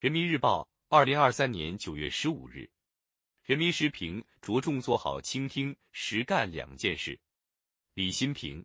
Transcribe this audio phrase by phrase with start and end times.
[0.00, 2.70] 人民日报，二零二三年九月十五日。
[3.42, 7.18] 人民时评：着重做好倾听、实干两件事。
[7.94, 8.64] 李新平，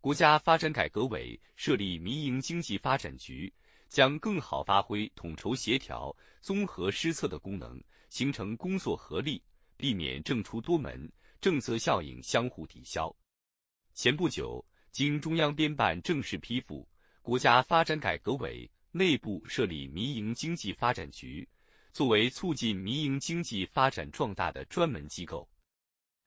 [0.00, 3.54] 国家发展改革委设立民营经济发展局，
[3.88, 9.40] 将更好发挥统筹协调、综合施策的功能，形成工作合力，
[9.76, 11.08] 避免政出多门、
[11.40, 13.14] 政策效应相互抵消。
[13.94, 16.84] 前不久，经中央编办正式批复，
[17.22, 18.68] 国家发展改革委。
[18.92, 21.48] 内部设立民营经济发展局，
[21.92, 25.48] 作为促进民营经济发展壮大的专门机构。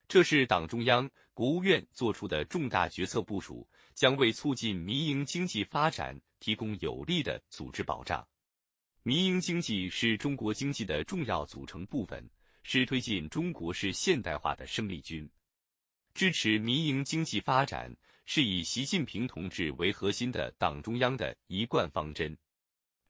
[0.08, 8.26] 这是党中央、国务院作出的重大决策部署，将为促进民营经济发展提供有力的组织保障。
[9.02, 12.26] 民营经济是中国经济的重要组成部分，
[12.62, 15.28] 是推进中国式现代化的生力军。
[16.14, 22.34] 支持民营经济发展，是以习近平同志为核心的党中央的一贯方针。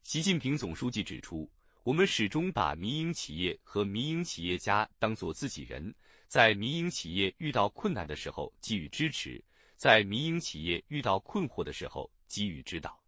[0.05, 1.51] 习近平总书记指出，
[1.83, 5.93] 我们始终把民营企业和民营企业家当作自己人，
[6.29, 9.43] 在民营企业遇到困难的时候给予支持，
[9.77, 13.03] 在民营企业遇到困惑的时候给予指导。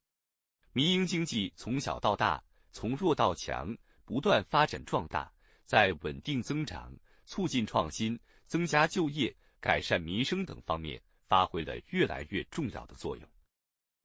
[0.72, 5.30] 民营经济从小到大，从弱到强，不断发展壮大，
[5.66, 6.90] 在稳定增长、
[7.26, 13.28] 促进创新、增加就业、改善民生等方面发挥了越来越重要的作用。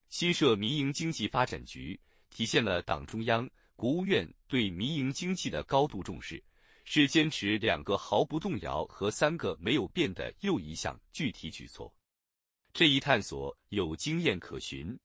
[0.09, 1.97] 新设民营经济发展局。
[2.31, 6.43] 体现了党中央、国务院对民营经济的高度重视，
[6.85, 11.93] 是坚持两个毫不动摇和三个没有变的又一项具体举措。
[12.73, 14.97] 这一探索有经验可循。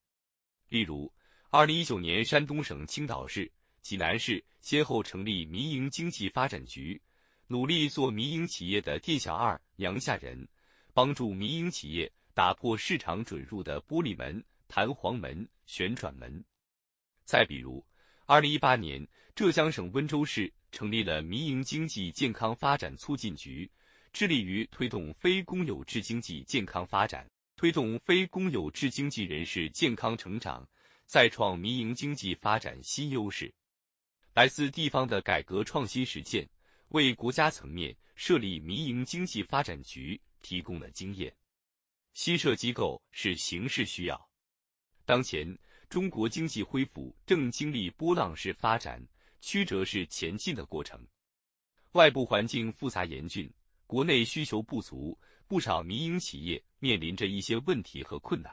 [0.68, 1.12] 例如，
[1.50, 3.50] 二零一九年，山东省青岛市、
[3.82, 7.00] 济南市先后成立民营经济发展局，
[7.48, 10.48] 努力做民营企业的店小二、娘家人，
[10.94, 16.44] 帮助民营企业打破市场准入的玻璃门、弹簧门、旋转门。
[17.26, 17.84] 再比如，
[18.26, 23.68] 二零一八年，浙江省温州市成立了民营经济健康发展促进局，
[24.12, 30.64] 致力于推动非公有制经济健康发展，推动非公有制经济人士健康成长，
[31.04, 33.52] 再创民营经济发展新优势。
[34.32, 36.48] 来自地方的改革创新实践，
[36.90, 41.34] 为国家层面设立民营经济发展局提供了经验。
[42.14, 44.30] 新设机构是形势需要，
[45.04, 45.58] 当前。
[45.88, 49.00] 中国经济恢复正经历波浪式发展、
[49.40, 51.00] 曲折式前进的过程，
[51.92, 53.50] 外部环境复杂严峻，
[53.86, 55.16] 国内需求不足，
[55.46, 58.52] 不少民营企业面临着一些问题和困难。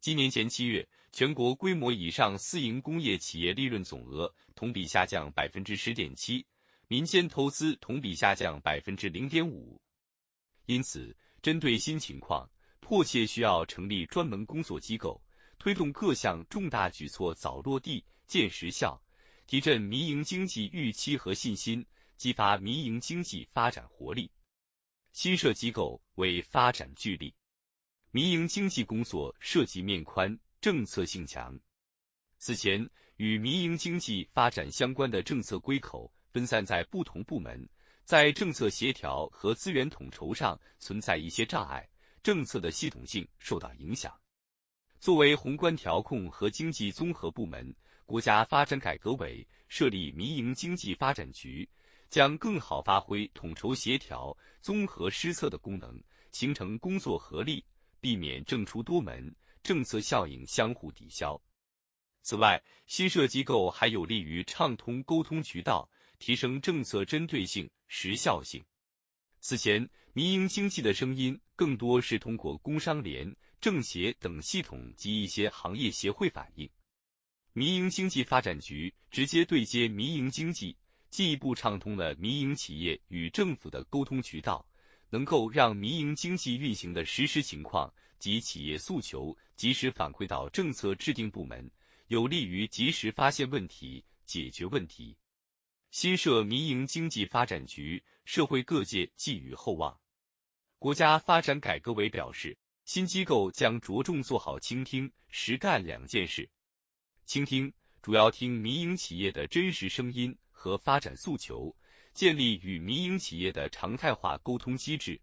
[0.00, 6.44] 今年前七月，全国规模以上私营工业企业利润总额同比下降百分之十点七，
[6.88, 9.80] 民间投资同比下降百分之零点五。
[10.66, 12.48] 因此，针对新情况，
[12.80, 15.22] 迫切需要成立专门工作机构。
[15.60, 18.98] 推动各项重大举措早落地、见实效，
[19.46, 21.84] 提振民营经济预期和信心，
[22.16, 24.32] 激发民营经济发展活力。
[25.12, 27.34] 新设机构为发展聚力。
[28.10, 31.54] 民营经济工作涉及面宽、政策性强。
[32.38, 37.68] 此前，与民营经济发展相关的政策归口分散在不同部门，
[38.06, 41.86] 在政策协调和资源统筹上存在一些障碍，
[42.22, 44.18] 政策的系统性受到影响。
[45.00, 47.74] 作为宏观调控和经济综合部门，
[48.04, 51.66] 国家发展改革委设立民营经济发展局，
[52.10, 55.98] 将更好发挥统筹协调、综合施策的功能，
[56.32, 57.64] 形成工作合力，
[57.98, 61.40] 避免政出多门、政策效应相互抵消。
[62.20, 65.88] 此外，新设机构还有利于畅通沟通渠道，
[66.18, 68.62] 提升政策针对性、时效性。
[69.40, 73.34] 此前，民营经济的声音更多是通过工商联。
[73.60, 76.66] 政协等系统及一些行业协会反映，
[77.52, 80.74] 民营经济发展局直接对接民营经济，
[81.10, 84.66] 进一步畅通了民营企业与政府的沟通渠道，
[85.10, 91.70] 能够让民营经济运行的实时情况及企业诉求及时反馈到政策制定部门，
[92.06, 95.14] 有利于及时发现问题、解决问题。
[95.90, 99.94] 新设民营经济发展局，社会各界寄予厚望。
[100.80, 102.56] 国家发展改革委表示。
[102.86, 106.48] 新机构将着重做好倾听、实干两件事。
[107.24, 107.72] 倾听
[108.02, 111.72] 主要听民营企业的真实声音和发展诉求，
[112.12, 115.14] 建立与民营企业的常态化沟通机制；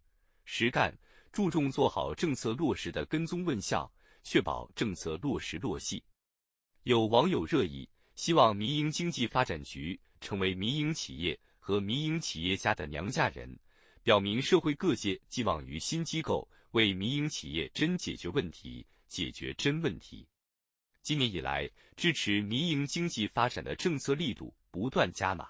[0.46, 0.98] 实干
[1.34, 3.92] 注重做好政策落实的跟踪问效，
[4.24, 6.02] 确保政策落实落细。
[6.84, 13.60] 有网友热议，希望民营经济发展局成为民营企业和民营企业家的娘家人，
[14.08, 16.48] 表明社会各界寄望于新机构。
[16.72, 20.26] 为民营企业真解决问题，解决真问题。
[21.02, 25.50] 今年以来，支持民营经济发展的政策力度不断加码。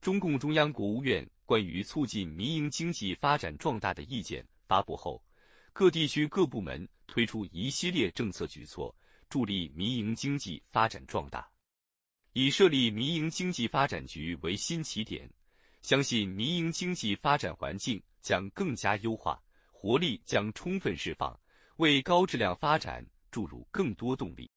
[0.00, 5.24] 中共中央、国务院关于促进民营经济发展壮大的意见发布后，
[5.72, 8.92] 各地区各部门推出一系列政策举措，
[9.28, 11.48] 助力民营经济发展壮大。
[12.32, 15.30] 以设立民营经济发展局为新起点，
[15.82, 19.40] 相信民营经济发展环境将更加优化，
[19.70, 21.38] 活力将充分释放，
[21.76, 24.50] 为高质量发展注入更多动力。